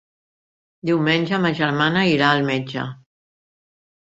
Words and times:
Diumenge 0.89 1.39
ma 1.43 1.51
germana 1.59 2.07
irà 2.15 2.31
al 2.39 2.43
metge. 2.49 2.89